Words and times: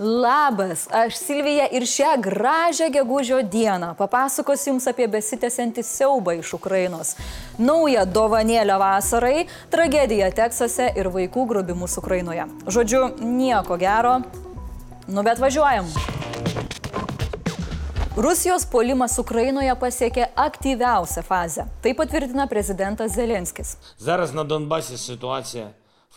Labas, 0.00 0.88
aš 0.90 1.16
Silvija 1.16 1.66
ir 1.72 1.82
šią 1.82 2.14
gražią 2.22 2.86
gegužio 2.92 3.42
dieną 3.42 3.90
papasakosiu 3.98 4.70
Jums 4.70 4.86
apie 4.88 5.04
besitęsiantį 5.12 5.82
siaubą 5.84 6.32
iš 6.38 6.54
Ukrainos. 6.56 7.10
Naują 7.58 8.06
dovanėlę 8.08 8.78
vasarai, 8.80 9.42
tragediją 9.70 10.30
Teksase 10.32 10.86
ir 10.96 11.10
vaikų 11.12 11.44
grobimus 11.50 11.98
Ukrainoje. 12.00 12.46
Žodžiu, 12.64 13.02
nieko 13.20 13.76
gero. 13.76 14.14
Nu 15.08 15.20
bet 15.22 15.42
važiuojam. 15.42 15.92
Rusijos 18.16 18.64
polimas 18.72 19.18
Ukrainoje 19.20 19.74
pasiekė 19.76 20.30
aktyviausią 20.32 21.26
fazę. 21.28 21.68
Tai 21.82 21.92
patvirtina 21.94 22.48
prezidentas 22.48 23.12
Zelenskis. 23.12 23.76
Зараз 23.98 24.32
на 24.32 24.44
Донбасі 24.44 24.96
ситуація 24.96 25.68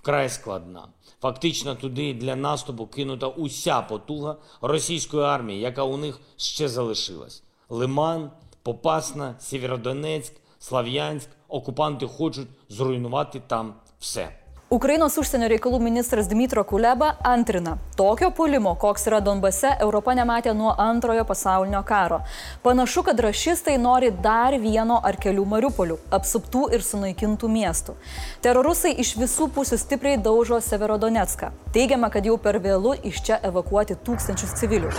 вкрай 0.04 0.30
складна. 0.30 0.90
Фактично 1.22 1.76
туди 1.76 2.14
для 2.14 2.36
наступу 2.36 2.88
кинута 2.88 3.28
уся 3.28 3.82
потуга 3.82 4.36
російської 4.62 5.24
армії, 5.24 5.60
яка 5.60 5.84
у 5.84 5.98
них 5.98 6.20
ще 6.38 6.68
залишилась. 6.68 7.44
Лиман, 7.70 8.32
Попасна, 8.64 9.36
Сєвєродонецьк, 9.40 10.34
Слав'янськ. 10.60 11.30
Окупанти 11.48 12.08
хочуть 12.08 12.48
зруйнувати 12.70 13.42
там 13.48 13.74
все. 14.00 14.40
Ukrainos 14.74 15.14
užsienio 15.22 15.46
reikalų 15.52 15.78
ministras 15.86 16.26
Dmitro 16.26 16.64
Kuleba 16.66 17.12
antrina, 17.30 17.76
tokio 17.94 18.32
pulimo, 18.34 18.72
koks 18.82 19.04
yra 19.06 19.20
Donbase, 19.22 19.70
Europa 19.86 20.16
nematė 20.18 20.56
nuo 20.58 20.72
antrojo 20.82 21.22
pasaulinio 21.30 21.84
karo. 21.86 22.24
Panašu, 22.64 23.04
kad 23.06 23.22
rašistai 23.22 23.76
nori 23.78 24.10
dar 24.26 24.58
vieno 24.58 24.98
ar 24.98 25.20
kelių 25.22 25.46
Mariupolių, 25.52 26.00
apsuptų 26.18 26.64
ir 26.74 26.82
sunaikintų 26.82 27.52
miestų. 27.54 27.94
Terorusai 28.42 28.96
iš 29.04 29.14
visų 29.20 29.52
pusių 29.54 29.78
stipriai 29.78 30.18
daužo 30.18 30.58
Severodonetską. 30.58 31.52
Teigiama, 31.76 32.10
kad 32.10 32.26
jau 32.26 32.40
per 32.42 32.58
vėlų 32.64 32.96
iš 33.12 33.22
čia 33.30 33.38
evakuoti 33.46 34.00
tūkstančius 34.02 34.58
civilių. 34.58 34.90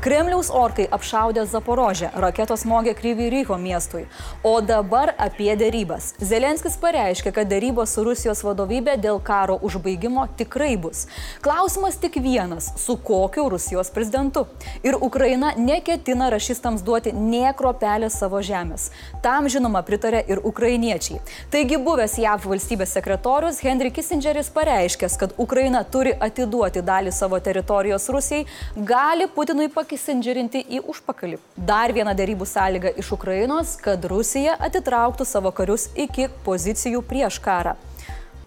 Kremliaus 0.00 0.48
orkai 0.54 0.88
apšaudė 0.88 1.44
Zaporožę, 1.52 2.14
raketos 2.16 2.64
smogė 2.64 2.96
Kryvį 2.96 3.28
Ryho 3.36 3.60
miestui. 3.60 4.06
O 4.40 4.56
dabar 4.64 5.12
apie 5.20 5.52
dėrybas. 5.58 6.14
Zelenskis 6.16 6.80
pareiškė, 6.80 7.34
kad 7.36 7.52
dėrybos 7.52 7.92
su 7.92 8.08
Rusijos 8.08 8.44
vadovybė 8.46 8.96
dėl 8.96 9.17
dėl 9.18 9.24
karo 9.24 9.58
užbaigimo 9.62 10.28
tikrai 10.36 10.76
bus. 10.76 11.06
Klausimas 11.42 11.98
tik 11.98 12.16
vienas- 12.16 12.72
su 12.84 12.96
kokiu 12.96 13.48
Rusijos 13.48 13.90
prezidentu. 13.90 14.46
Ir 14.82 14.96
Ukraina 15.00 15.52
neketina 15.56 16.30
rašistams 16.30 16.82
duoti 16.82 17.12
nie 17.12 17.52
kropelės 17.52 18.18
savo 18.18 18.40
žemės. 18.40 18.90
Tam 19.22 19.46
žinoma 19.48 19.82
pritarė 19.82 20.28
ir 20.28 20.38
ukrainiečiai. 20.38 21.20
Taigi 21.50 21.76
buvęs 21.76 22.18
JAV 22.18 22.44
valstybės 22.44 22.92
sekretorius 22.92 23.60
Henry 23.60 23.90
Kissingeris 23.90 24.50
pareiškęs, 24.50 25.18
kad 25.18 25.32
Ukraina 25.38 25.84
turi 25.84 26.12
atiduoti 26.12 26.82
dalį 26.82 27.12
savo 27.12 27.38
teritorijos 27.40 28.08
Rusijai, 28.08 28.46
gali 28.76 29.26
Putinui 29.26 29.68
pakisindžerinti 29.68 30.64
į 30.70 30.80
užpakalį. 30.82 31.38
Dar 31.56 31.92
viena 31.92 32.14
dėrybų 32.14 32.46
sąlyga 32.46 32.96
iš 32.98 33.12
Ukrainos, 33.12 33.76
kad 33.76 34.04
Rusija 34.04 34.56
atitrauktų 34.58 35.24
savo 35.24 35.50
karius 35.50 35.88
iki 35.96 36.28
pozicijų 36.44 37.02
prieš 37.02 37.38
karą. 37.38 37.87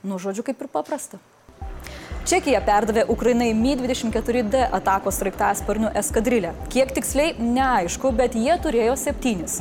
Nu, 0.04 0.18
žodžiu, 0.18 0.44
kaip 0.44 0.62
ir 0.62 0.70
paprasta. 0.72 1.20
Čekija 2.22 2.60
perdavė 2.62 3.02
Ukrainai 3.10 3.48
Mi-24D 3.58 4.68
atakos 4.78 5.18
sraigtasparnių 5.18 5.90
eskadrilę. 5.98 6.52
Kiek 6.70 6.92
tiksliai, 6.94 7.32
neaišku, 7.42 8.12
bet 8.14 8.36
jie 8.38 8.54
turėjo 8.62 8.94
septynis. 9.02 9.56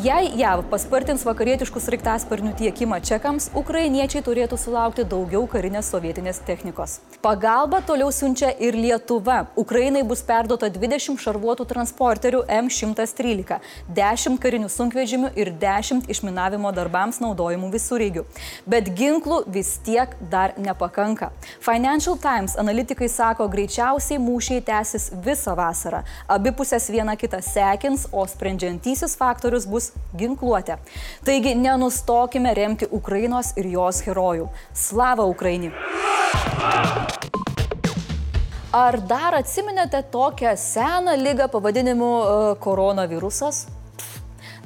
Jei 0.00 0.30
JAV 0.40 0.62
paspartins 0.70 1.26
vakarietiškų 1.28 1.82
sraigtasparnių 1.84 2.54
tiekimą 2.56 3.02
čekams, 3.04 3.50
ukrainiečiai 3.60 4.24
turėtų 4.24 4.56
sulaukti 4.60 5.04
daugiau 5.04 5.44
karinės 5.48 5.90
sovietinės 5.92 6.40
technikos. 6.48 6.98
Pagalba 7.20 7.82
toliau 7.84 8.08
siunčia 8.08 8.48
ir 8.64 8.76
Lietuva. 8.80 9.42
Ukrainai 9.60 10.00
bus 10.08 10.24
perduota 10.24 10.72
20 10.72 11.20
šarvuotų 11.20 11.68
transporterių 11.68 12.42
M113, 12.48 13.60
10 14.00 14.40
karinių 14.40 14.72
sunkvežimių 14.72 15.34
ir 15.36 15.52
10 15.60 16.08
išminavimo 16.12 16.72
darbams 16.72 17.20
naudojimų 17.20 17.70
visureigių. 17.76 18.24
Bet 18.64 18.88
ginklų 18.96 19.42
vis 19.52 19.76
tiek 19.84 20.16
dar 20.32 20.56
nepakanka. 20.56 21.32
Financial 21.60 22.05
Financial 22.06 22.38
Times 22.38 22.54
analitikai 22.54 23.08
sako, 23.10 23.48
greičiausiai 23.50 24.20
mūšiai 24.22 24.60
tęsis 24.62 25.08
visą 25.24 25.56
vasarą. 25.58 26.04
Abi 26.30 26.52
pusės 26.54 26.86
viena 26.86 27.16
kitą 27.18 27.40
sekins, 27.42 28.04
o 28.14 28.22
sprendžiantysis 28.30 29.16
faktorius 29.18 29.66
bus 29.66 29.88
ginkluotė. 30.14 30.76
Taigi 31.26 31.56
nenustokime 31.58 32.52
remti 32.54 32.86
Ukrainos 32.94 33.56
ir 33.58 33.66
jos 33.72 34.04
herojų. 34.06 34.46
Slava 34.70 35.26
Ukraini! 35.26 35.72
Ar 38.70 39.00
dar 39.02 39.40
atsiminėte 39.40 40.04
tokią 40.12 40.54
seną 40.54 41.16
lygą 41.18 41.50
pavadinimu 41.50 42.12
uh, 42.20 42.52
koronavirusas? 42.62 43.66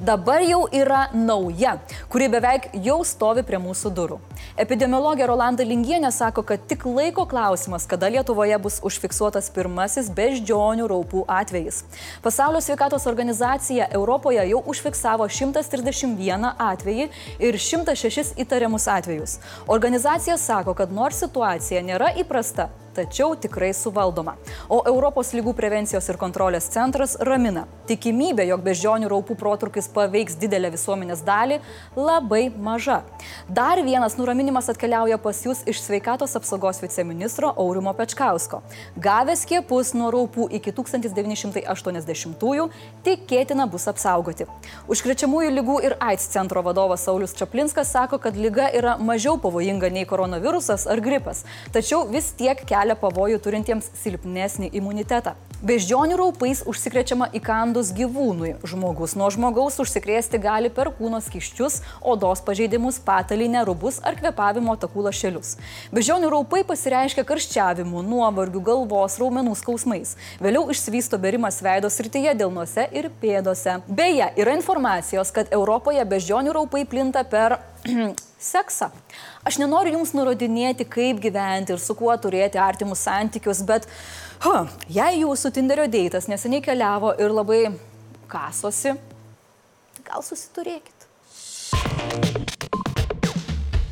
dabar 0.01 0.41
jau 0.41 0.65
yra 0.73 1.07
nauja, 1.13 1.75
kuri 2.09 2.27
beveik 2.33 2.71
jau 2.85 3.01
stovi 3.05 3.43
prie 3.45 3.59
mūsų 3.61 3.91
durų. 3.93 4.17
Epidemiologė 4.59 5.25
Rolanda 5.29 5.65
Lingienė 5.65 6.11
sako, 6.11 6.43
kad 6.47 6.65
tik 6.67 6.83
laiko 6.85 7.25
klausimas, 7.29 7.87
kada 7.89 8.09
Lietuvoje 8.11 8.57
bus 8.61 8.79
užfiksuotas 8.85 9.47
pirmasis 9.55 10.09
beždžionių 10.15 10.89
raupų 10.91 11.23
atvejis. 11.31 11.83
Pasaulio 12.25 12.61
sveikatos 12.61 13.07
organizacija 13.07 13.87
Europoje 13.95 14.43
jau 14.51 14.61
užfiksavo 14.73 15.29
131 15.31 16.51
atvejį 16.57 17.09
ir 17.39 17.61
106 17.69 18.35
įtariamus 18.43 18.89
atvejus. 18.91 19.39
Organizacija 19.67 20.37
sako, 20.37 20.75
kad 20.77 20.91
nors 20.91 21.23
situacija 21.23 21.81
nėra 21.85 22.11
įprasta, 22.19 22.69
tačiau 22.95 23.35
tikrai 23.39 23.71
suvaldoma. 23.75 24.35
O 24.69 24.81
Europos 24.87 25.31
lygų 25.35 25.53
prevencijos 25.57 26.07
ir 26.11 26.19
kontrolės 26.21 26.67
centras 26.73 27.15
ramina. 27.23 27.65
Tikimybė, 27.89 28.45
jog 28.49 28.63
beždžionių 28.65 29.09
raupų 29.11 29.37
protrukis 29.39 29.87
paveiks 29.91 30.37
didelę 30.41 30.71
visuomenės 30.73 31.23
dalį, 31.27 31.61
labai 31.95 32.43
maža. 32.51 33.01
Dar 33.47 33.81
vienas 33.85 34.17
nuraminimas 34.31 34.69
atkeliauja 34.71 35.17
pas 35.19 35.35
jūs 35.43 35.59
iš 35.67 35.81
sveikatos 35.83 36.37
apsaugos 36.39 36.77
viceministro 36.79 37.49
Aurimo 37.59 37.91
Pečkausko. 37.97 38.61
Gavęs 38.95 39.43
skiepus 39.43 39.91
nuo 39.91 40.07
raupų 40.15 40.47
iki 40.55 40.71
1980-ųjų, 40.71 42.69
tikėtina 43.03 43.67
bus 43.67 43.89
apsaugoti. 43.91 44.47
Užkrečiamųjų 44.87 45.51
lygų 45.57 45.77
ir 45.83 45.97
AIDS 45.99 46.31
centro 46.31 46.63
vadovas 46.63 47.03
Saulis 47.03 47.35
Čaplinskas 47.35 47.91
sako, 47.91 48.23
kad 48.23 48.39
lyga 48.39 48.71
yra 48.71 48.95
mažiau 48.95 49.35
pavojinga 49.35 49.91
nei 49.91 50.07
koronavirusas 50.07 50.87
ar 50.87 51.03
gripas, 51.03 51.43
tačiau 51.75 52.07
vis 52.07 52.31
tiek 52.31 52.55
kelia 52.63 52.95
pavojų 52.95 53.43
turintiems 53.43 53.91
silpnesnį 53.99 54.71
imunitetą. 54.79 55.35
Beždžionių 55.61 56.15
raupais 56.17 56.63
užsikrečiama 56.65 57.27
įkandus 57.37 57.91
gyvūnui. 57.93 58.55
Žmogus 58.65 59.11
nuo 59.13 59.27
žmogaus 59.29 59.75
užsikrėsti 59.83 60.39
gali 60.41 60.71
per 60.73 60.89
kūno 60.97 61.19
skiščius, 61.21 61.75
odos 62.01 62.41
pažeidimus, 62.41 62.97
patalinę, 63.05 63.61
rubus 63.69 63.99
ar 64.01 64.17
kvepavimo 64.17 64.73
takų 64.81 65.05
lašelius. 65.05 65.51
Beždžionių 65.93 66.31
raupai 66.33 66.63
pasireiškia 66.65 67.21
karščiavimu, 67.29 68.01
nuovargiu, 68.09 68.63
galvos, 68.65 69.19
raumenų 69.21 69.53
skausmais. 69.59 70.15
Vėliau 70.41 70.65
išsivysto 70.73 71.21
berimas 71.21 71.61
veido 71.61 71.93
srityje, 71.93 72.33
delnuose 72.41 72.87
ir 72.89 73.11
pėdose. 73.21 73.83
Beje, 73.85 74.31
yra 74.41 74.57
informacijos, 74.57 75.29
kad 75.29 75.53
Europoje 75.53 76.01
beždžionių 76.09 76.57
raupai 76.57 76.87
plinta 76.89 77.21
per 77.21 77.59
seksą. 78.51 78.89
Aš 79.47 79.57
nenoriu 79.61 79.95
jums 79.97 80.13
nurodinėti, 80.17 80.87
kaip 80.89 81.21
gyventi 81.23 81.75
ir 81.75 81.81
su 81.81 81.95
kuo 81.97 82.13
turėti 82.21 82.61
artimus 82.61 83.03
santykius, 83.07 83.63
bet 83.67 83.87
huh, 84.45 84.69
jei 84.89 85.23
jūsų 85.23 85.53
Tinderio 85.55 85.87
deitas 85.91 86.29
neseniai 86.31 86.63
keliavo 86.65 87.15
ir 87.21 87.33
labai 87.33 87.63
kasosi, 88.31 88.95
gal 90.07 90.25
susiturėkit. 90.25 92.50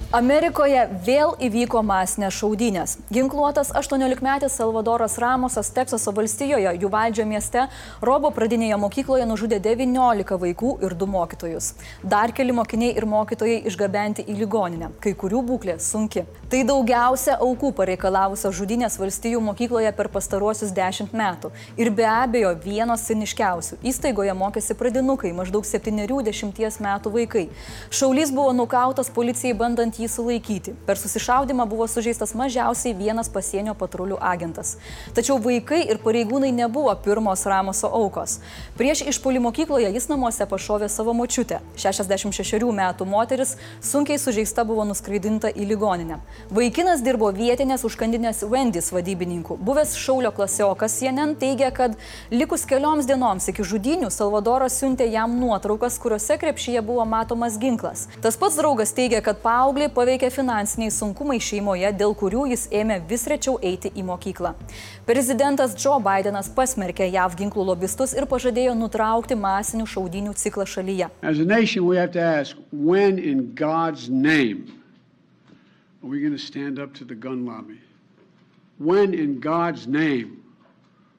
Amerikoje 0.09 0.88
vėl 1.06 1.36
įvyko 1.38 1.84
masinės 1.86 2.34
šaudynės. 2.40 2.96
Ginkluotas 3.14 3.70
18-metis 3.78 4.56
Salvadoras 4.58 5.20
Ramosas 5.22 5.68
Teksaso 5.70 6.09
valstijoje, 6.18 6.72
jų 6.81 6.90
valdžio 6.90 7.28
mieste, 7.29 7.67
Robo 8.02 8.32
pradinėje 8.34 8.79
mokykloje 8.82 9.28
nužudė 9.29 9.59
19 9.61 10.40
vaikų 10.41 10.72
ir 10.82 10.96
2 10.97 11.09
mokytojus. 11.14 11.67
Dar 12.02 12.34
keli 12.34 12.56
mokiniai 12.58 12.96
ir 12.97 13.06
mokytojai 13.06 13.59
išgabenti 13.70 14.26
į 14.26 14.40
ligoninę, 14.40 14.90
kai 14.97 15.14
kurių 15.14 15.44
būklė 15.46 15.76
sunki. 15.78 16.26
Tai 16.50 16.64
daugiausia 16.66 17.38
aukų 17.46 17.70
pareikalavusios 17.78 18.58
žudynės 18.58 18.97
valstijų 18.97 19.44
mokykloje 19.46 19.94
per 19.94 20.09
pastaruosius 20.09 20.73
10 20.73 21.14
metų. 21.14 21.53
Ir 21.78 21.94
be 21.94 22.09
abejo 22.09 22.56
vienos 22.66 23.06
siniškiausių. 23.06 23.78
Įstaigoje 23.85 24.34
mokėsi 24.34 24.73
pradinukai, 24.73 25.35
maždaug 25.38 25.70
70 25.70 26.82
metų 26.82 27.14
vaikai. 27.20 27.46
Šaulys 27.94 28.34
buvo 28.34 28.58
nukautas 28.58 29.14
policijai 29.14 29.53
bandant 29.53 29.98
jį 29.99 30.07
sulaikyti. 30.11 30.73
Per 30.87 30.97
susišaudimą 30.97 31.66
buvo 31.69 31.87
sužeistas 31.87 32.34
mažiausiai 32.37 32.96
vienas 32.97 33.29
pasienio 33.29 33.75
patrulių 33.78 34.17
agentas. 34.22 34.78
Tačiau 35.16 35.37
vaikai 35.43 35.81
ir 35.91 35.99
pareigūnai 36.03 36.51
nebuvo 36.55 36.93
pirmos 37.03 37.46
Ramoso 37.49 37.90
aukos. 37.99 38.40
Prieš 38.79 39.03
išpolį 39.11 39.43
mokykloje 39.47 39.91
jis 39.93 40.09
namuose 40.11 40.47
pašovė 40.49 40.90
savo 40.90 41.13
močiutę. 41.17 41.59
66 41.75 42.72
metų 42.79 43.07
moteris 43.09 43.55
sunkiai 43.81 44.19
sužeista 44.22 44.63
buvo 44.67 44.85
nuskraidinta 44.87 45.51
į 45.51 45.67
ligoninę. 45.73 46.19
Vaikinas 46.53 47.03
dirbo 47.05 47.31
vietinės 47.35 47.84
užkandinės 47.87 48.43
Wendys 48.49 48.91
vadybininku. 48.96 49.57
Buvęs 49.59 49.96
šaulio 49.99 50.31
klasiokas 50.35 50.96
CNN 50.99 51.35
teigia, 51.40 51.72
kad 51.75 51.97
likus 52.31 52.66
kelioms 52.69 53.07
dienoms 53.09 53.49
iki 53.51 53.66
žudinių 53.66 54.09
Salvadoras 54.13 54.79
siuntė 54.79 55.09
jam 55.11 55.35
nuotraukas, 55.40 55.99
kuriuose 56.01 56.37
krepšyje 56.40 56.81
buvo 56.85 57.05
matomas 57.05 57.57
ginklas. 57.61 58.07
Tas 58.23 58.37
pats 58.40 58.57
draugas 58.59 58.93
teigia, 58.96 59.22
kad 59.25 59.41
paauglį 59.43 59.89
paveikė 59.94 60.30
finansiniai 60.34 60.91
sunkumai 60.94 61.38
šeimoje, 61.44 61.91
dėl 62.00 62.16
kurių 62.18 62.47
jis 62.52 62.68
ėmė 62.74 63.00
vis 63.09 63.26
rečiau 63.30 63.58
eiti 63.62 63.91
į 63.96 64.06
mokyklą. 64.08 64.53
Prezidentas 65.08 65.76
Joe 65.80 66.00
Bidenas 66.03 66.50
pasmerkė 66.56 67.09
JAV 67.09 67.38
ginklų 67.41 67.68
lobistus 67.72 68.16
ir 68.18 68.28
pažadėjo 68.30 68.76
nutraukti 68.78 69.38
masinių 69.40 69.88
šaudinių 69.90 70.36
ciklą 70.40 70.66
šalyje. 70.70 71.09
Nation, 71.22 71.86
ask? 72.18 72.58
When 72.72 73.20
in 79.14 79.42
God's 79.42 79.88
name 79.88 80.38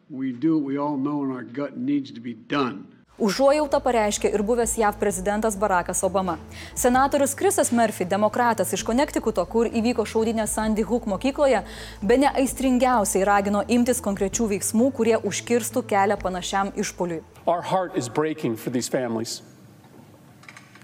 we 0.08 0.32
do 0.32 0.56
what 0.56 0.64
we 0.64 0.78
all 0.78 0.96
know 0.96 1.24
in 1.24 1.30
our 1.30 1.44
gut 1.44 1.76
needs 1.76 2.10
to 2.12 2.20
be 2.20 2.34
done? 2.48 2.86
Užuojautą 3.20 3.82
pareiškė 3.84 4.30
ir 4.32 4.40
buvęs 4.40 4.78
JAV 4.80 4.96
prezidentas 4.96 5.56
Barackas 5.60 6.00
Obama. 6.06 6.38
Senatorius 6.74 7.34
Krisas 7.36 7.68
Murphy, 7.72 8.06
demokratas 8.08 8.72
iš 8.72 8.80
Konektikuto, 8.88 9.44
kur 9.44 9.68
įvyko 9.68 10.06
šaudinė 10.08 10.46
Sandy 10.48 10.86
Hook 10.88 11.04
mokykloje, 11.10 11.60
be 12.00 12.16
ne 12.16 12.30
aistringiausiai 12.32 13.26
ragino 13.28 13.60
imtis 13.68 14.00
konkrečių 14.00 14.48
veiksmų, 14.54 14.88
kurie 14.96 15.18
užkirstų 15.20 15.84
kelią 15.92 16.16
panašiam 16.22 16.72
išpoliui. 16.72 17.20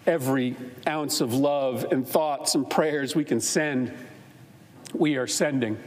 Every 0.06 0.55
ounce 0.87 1.20
of 1.25 1.32
love 1.32 1.87
and 1.90 2.06
thoughts 2.06 2.55
and 2.55 2.69
prayers 2.69 3.17
we 3.17 3.25
can 3.25 3.40
send, 3.40 3.90
we 4.94 5.17
are 5.17 5.26
sending. 5.26 5.81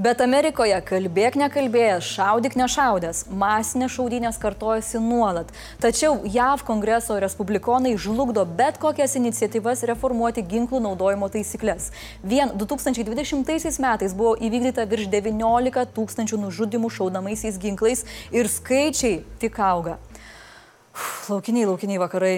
Bet 0.00 0.22
Amerikoje 0.24 0.78
kalbėk 0.88 1.34
nekalbėjęs, 1.36 2.06
šaudyk 2.16 2.54
nešaudęs, 2.56 3.26
masinės 3.28 3.92
šaudynės 3.92 4.38
kartojasi 4.40 5.02
nuolat. 5.04 5.50
Tačiau 5.84 6.22
JAV 6.24 6.62
kongreso 6.64 7.18
respublikonai 7.20 7.92
žlugdo 8.00 8.46
bet 8.48 8.78
kokias 8.80 9.18
iniciatyvas 9.20 9.84
reformuoti 9.90 10.46
ginklų 10.48 10.80
naudojimo 10.86 11.28
taisyklės. 11.34 11.90
Vien 12.24 12.54
2020 12.56 13.84
metais 13.84 14.16
buvo 14.16 14.32
įvykdyta 14.40 14.88
virš 14.88 15.12
19 15.12 15.84
tūkstančių 15.92 16.40
nužudimų 16.46 16.88
šaudamaisiais 16.96 17.60
ginklais 17.60 18.06
ir 18.32 18.48
skaičiai 18.48 19.20
tik 19.44 19.60
auga. 19.60 20.00
Laukiniai, 21.28 21.68
laukiniai 21.68 22.00
vakarai. 22.00 22.36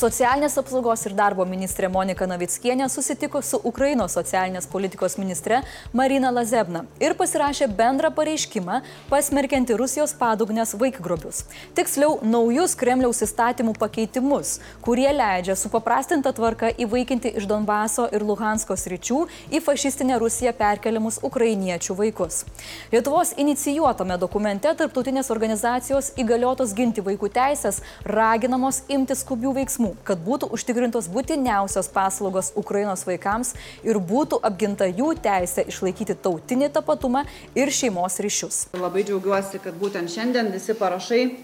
Socialinės 0.00 0.54
apsaugos 0.56 1.02
ir 1.04 1.12
darbo 1.12 1.44
ministrė 1.44 1.90
Monika 1.92 2.24
Navickienė 2.24 2.86
susitiko 2.88 3.42
su 3.44 3.58
Ukrainos 3.68 4.14
socialinės 4.16 4.64
politikos 4.72 5.18
ministre 5.20 5.58
Marina 5.92 6.30
Lazebna 6.32 6.86
ir 7.04 7.12
pasirašė 7.18 7.66
bendrą 7.76 8.08
pareiškimą 8.16 8.78
pasmerkianti 9.10 9.76
Rusijos 9.76 10.14
padugnės 10.16 10.72
vaikgrobius. 10.80 11.42
Tiksliau, 11.76 12.14
naujus 12.24 12.76
Kremliaus 12.80 13.20
įstatymų 13.26 13.74
pakeitimus, 13.82 14.54
kurie 14.80 15.10
leidžia 15.12 15.58
supaprastintą 15.60 16.32
tvarką 16.38 16.72
įvaikinti 16.86 17.34
iš 17.36 17.50
Donbaso 17.50 18.08
ir 18.08 18.24
Luhansko 18.24 18.78
sričių 18.80 19.20
į 19.52 19.60
fašistinę 19.68 20.16
Rusiją 20.24 20.54
perkeliamus 20.56 21.20
ukrainiečių 21.28 21.98
vaikus. 22.00 22.46
Lietuvos 22.94 23.34
inicijuotame 23.36 24.16
dokumente 24.24 24.72
tarptautinės 24.80 25.28
organizacijos 25.36 26.14
įgaliotos 26.16 26.72
ginti 26.72 27.04
vaikų 27.04 27.34
teisės 27.36 27.84
raginamos 28.08 28.80
imti 28.88 29.20
skubių 29.26 29.58
veiksmų 29.60 29.89
tam, 29.90 30.04
kad 30.04 30.18
būtų 30.18 30.50
užtikrintos 30.52 31.08
būtiniausios 31.08 31.88
paslaugos 31.92 32.52
Ukrainos 32.56 33.06
vaikams 33.06 33.54
ir 33.84 33.98
būtų 33.98 34.40
apginta 34.42 34.86
jų 34.86 35.16
teisė 35.22 35.66
išlaikyti 35.68 36.14
tautinį 36.14 36.70
tapatumą 36.72 37.24
ir 37.54 37.70
šeimos 37.70 38.20
ryšius. 38.20 38.68
Labai 38.74 39.04
džiaugiuosi, 39.04 39.60
kad 39.62 39.74
būtent 39.74 40.10
šiandien 40.10 40.52
visi 40.52 40.74
parašai 40.74 41.36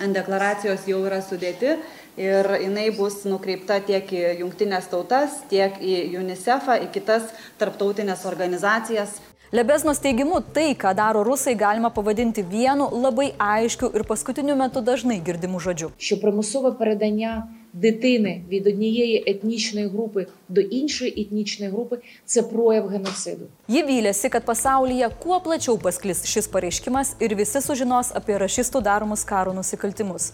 ant 0.00 0.14
deklaracijos 0.14 0.86
jau 0.86 1.04
yra 1.06 1.20
sudėti 1.22 1.78
ir 2.16 2.46
jinai 2.60 2.90
bus 2.96 3.24
nukreipta 3.24 3.80
tiek 3.80 4.04
į 4.12 4.40
jungtinės 4.42 4.88
tautas, 4.88 5.42
tiek 5.48 5.78
į 5.80 6.18
UNICEFą, 6.18 6.80
į 6.84 6.92
kitas 6.92 7.32
tarptautinės 7.58 8.24
organizacijas. 8.28 9.20
Lebesnos 9.52 9.98
teigimu, 10.00 10.40
tai, 10.40 10.72
ką 10.72 10.94
daro 10.96 11.20
rusai, 11.24 11.52
galima 11.60 11.90
pavadinti 11.92 12.40
vienu 12.40 12.86
labai 12.88 13.34
aiškiu 13.36 13.90
ir 13.92 14.04
paskutiniu 14.08 14.56
metu 14.56 14.80
dažnai 14.80 15.18
girdimu 15.20 15.60
žodžiu. 15.60 15.90
Šio 16.00 16.16
pramusovo 16.22 16.72
peredania 16.78 17.42
дитини 17.73 18.41
від 18.49 18.67
однієї 18.67 19.23
етнічної 19.27 19.87
групи 19.87 20.27
до 20.49 20.61
іншої 20.61 21.21
етнічної 21.21 21.71
групи 21.71 21.97
це 22.25 22.43
прояв 22.43 22.87
геноциду. 22.87 23.45
Ji 23.69 23.83
vylėsi, 23.83 24.29
kad 24.29 24.45
pasaulyje 24.45 25.09
kuo 25.19 25.39
plačiau 25.43 25.77
pasklis 25.77 26.25
šis 26.25 26.47
pareiškimas 26.47 27.15
ir 27.19 27.35
visi 27.35 27.61
sužinos 27.61 28.11
apie 28.15 28.37
rašistų 28.39 28.81
daromus 28.81 29.23
karo 29.27 29.53
nusikaltimus. 29.53 30.31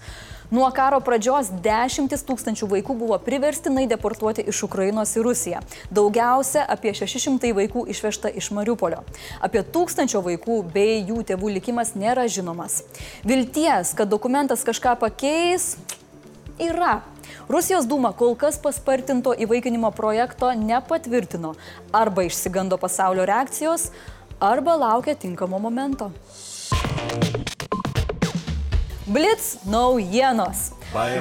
Nuo 0.54 0.70
karo 0.72 1.00
pradžios 1.02 1.50
dešimtis 1.66 2.22
tūkstančių 2.28 2.68
vaikų 2.74 2.94
buvo 3.00 3.18
priverstinai 3.18 3.88
deportuoti 3.90 4.46
iš 4.52 4.64
Ukrainos 4.68 5.16
į 5.18 5.24
Rusiją. 5.26 5.64
Daugiausia 5.90 6.62
apie 6.76 6.94
600 6.94 7.56
vaikų 7.58 7.88
išvežta 7.90 8.30
iš 8.30 8.52
Mariupolio. 8.54 9.02
Apie 9.42 9.64
tūkstančio 9.66 10.22
vaikų 10.22 10.60
bei 10.76 11.02
jų 11.10 11.26
tėvų 11.26 11.56
likimas 11.58 11.96
nėra 11.98 12.28
žinomas. 12.30 12.84
Vilties, 13.26 13.96
kad 13.98 14.14
dokumentas 14.14 14.62
kažką 14.62 14.94
pakeis, 15.02 15.74
yra. 16.63 17.01
Rusijos 17.49 17.87
dūma 17.89 18.13
kol 18.17 18.35
kas 18.39 18.59
paspartinto 18.61 19.33
įvaikinimo 19.33 19.91
projekto 19.97 20.51
nepatvirtino. 20.53 21.55
Arba 21.93 22.27
išsigando 22.29 22.79
pasaulio 22.81 23.25
reakcijos, 23.29 23.91
arba 24.41 24.77
laukia 24.77 25.15
tinkamo 25.15 25.59
momento. 25.59 26.11
Blitz 29.09 29.55
naujienos. 29.65 30.75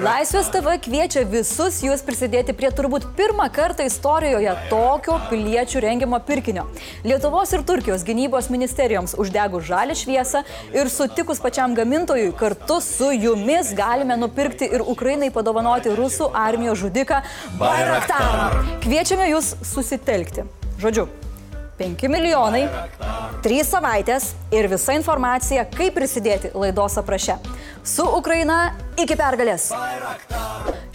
Laisvės 0.04 0.50
TV 0.52 0.74
kviečia 0.84 1.22
visus 1.28 1.78
jūs 1.84 2.02
prisidėti 2.04 2.52
prie 2.56 2.68
turbūt 2.76 3.06
pirmą 3.16 3.46
kartą 3.56 3.86
istorijoje 3.88 4.52
tokio 4.68 5.16
piliečių 5.30 5.82
rengimo 5.86 6.20
pirkinio. 6.28 6.66
Lietuvos 7.08 7.54
ir 7.56 7.64
Turkijos 7.68 8.04
gynybos 8.08 8.50
ministerijoms 8.52 9.16
uždegus 9.16 9.64
žalį 9.70 9.96
šviesą 10.02 10.42
ir 10.76 10.92
sutikus 10.92 11.40
pačiam 11.44 11.76
gamintojui 11.78 12.34
kartu 12.36 12.82
su 12.84 13.14
jumis 13.16 13.72
galime 13.78 14.18
nupirkti 14.20 14.68
ir 14.68 14.84
Ukrainai 14.84 15.32
padovanoti 15.32 15.94
rusų 15.96 16.28
armijos 16.36 16.82
žudiką 16.84 17.22
Bayraktar. 17.62 18.66
Kviečiame 18.84 19.30
jūs 19.32 19.54
susitelkti. 19.64 20.44
Žodžiu, 20.84 21.08
5 21.80 22.04
milijonai, 22.12 22.66
3 23.48 23.64
savaitės 23.64 24.34
ir 24.52 24.68
visa 24.72 24.98
informacija, 24.98 25.64
kaip 25.78 25.96
prisidėti 25.96 26.52
laidos 26.58 27.00
apraše. 27.00 27.38
Su 27.88 28.04
Ukraina 28.04 28.74
iki 29.00 29.16
pergalės. 29.16 29.70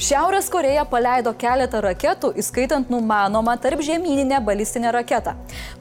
Šiaurės 0.03 0.51
Koreja 0.53 0.83
paleido 0.85 1.31
keletą 1.41 1.81
raketų, 1.81 2.35
įskaitant 2.43 2.91
numanomą 2.93 3.55
tarp 3.63 3.81
žemyninę 3.87 4.43
balistinę 4.45 4.93
raketą. 4.93 5.33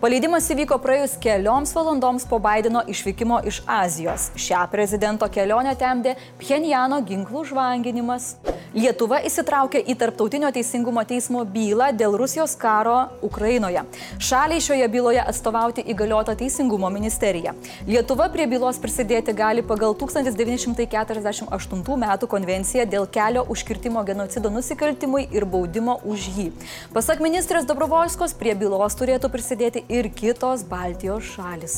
Paleidimas 0.02 0.48
įvyko 0.50 0.80
praėjus 0.82 1.12
kelioms 1.22 1.76
valandoms 1.78 2.24
po 2.26 2.40
Bideno 2.42 2.82
išvykimo 2.90 3.36
iš 3.46 3.60
Azijos. 3.70 4.32
Šią 4.34 4.64
prezidento 4.72 5.28
kelionę 5.30 5.76
temdė 5.78 6.16
Pchenjano 6.40 6.98
ginklų 7.06 7.44
žvanginimas. 7.52 8.32
Lietuva 8.74 9.20
įsitraukė 9.28 9.82
į 9.92 9.94
Tarptautinio 10.00 10.50
teisingumo 10.56 11.04
teismo 11.06 11.44
bylą 11.46 11.92
dėl 11.94 12.16
Rusijos 12.18 12.56
karo 12.58 13.12
Ukrainoje. 13.22 13.84
Šaliai 14.16 14.64
šioje 14.64 14.88
byloje 14.90 15.22
atstovauti 15.22 15.84
įgaliota 15.94 16.34
Teisingumo 16.40 16.90
ministerija. 16.90 17.54
Lietuva 17.86 18.30
prie 18.34 18.48
bylos 18.48 18.80
prisidėti 18.82 19.36
gali 19.38 19.62
pagal 19.62 19.94
1948 20.00 21.84
m. 22.00 22.06
konvenciją 22.32 22.88
dėl 22.90 23.06
kelio 23.12 23.44
užkirtimo 23.54 24.02
genocido 24.08 24.50
nusikaltimui 24.50 25.28
ir 25.30 25.46
baudimo 25.46 26.00
už 26.08 26.30
jį. 26.40 26.50
Pasak 26.96 27.20
ministrės 27.22 27.68
Dobrovolskos, 27.70 28.34
prie 28.34 28.56
bylos 28.56 28.96
turėtų 28.96 29.30
prisidėti 29.36 29.84
ir 29.92 30.10
kitos 30.16 30.64
Baltijos 30.68 31.28
šalis. 31.36 31.76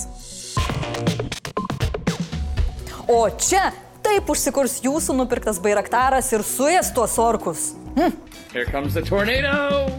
O 3.10 3.26
čia 3.36 3.72
taip 4.06 4.30
užsikurs 4.30 4.78
jūsų 4.86 5.18
nupirktas 5.18 5.60
bairaktaras 5.64 6.32
ir 6.36 6.46
suės 6.46 6.94
tuos 6.96 7.18
orkus. 7.20 7.72
Hm. 7.98 8.16
Here 8.54 8.66
comes 8.70 8.94
the 8.94 9.02
tornado! 9.02 9.90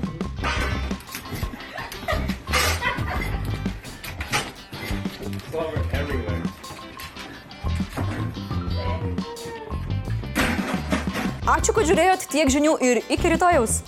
Ačiū, 11.45 11.75
kad 11.77 11.87
žiūrėjot 11.87 12.25
tiek 12.33 12.49
žinių 12.51 12.73
ir 12.83 13.03
iki 13.13 13.31
rytojaus. 13.35 13.83